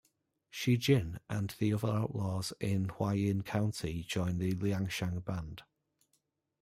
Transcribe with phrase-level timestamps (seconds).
[0.49, 5.61] Shi Jin and the other outlaws in Huayin County join the Liangshan band.